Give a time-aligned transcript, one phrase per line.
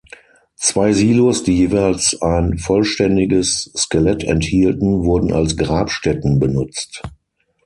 [0.55, 7.03] Zwei Silos, die jeweils ein vollständiges Skelett enthielten, wurden als Grabstätten benutzt.